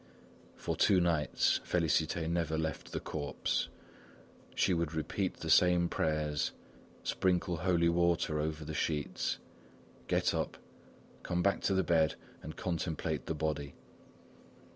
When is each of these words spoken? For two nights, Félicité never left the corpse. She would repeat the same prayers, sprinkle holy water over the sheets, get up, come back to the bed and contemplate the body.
For 0.55 0.75
two 0.75 0.99
nights, 0.99 1.59
Félicité 1.63 2.27
never 2.27 2.57
left 2.57 2.91
the 2.91 2.99
corpse. 2.99 3.69
She 4.55 4.73
would 4.73 4.95
repeat 4.95 5.35
the 5.35 5.49
same 5.51 5.87
prayers, 5.89 6.53
sprinkle 7.03 7.57
holy 7.57 7.87
water 7.87 8.39
over 8.39 8.65
the 8.65 8.73
sheets, 8.73 9.37
get 10.07 10.33
up, 10.33 10.57
come 11.21 11.43
back 11.43 11.61
to 11.61 11.75
the 11.75 11.83
bed 11.83 12.15
and 12.41 12.57
contemplate 12.57 13.27
the 13.27 13.35
body. 13.35 13.75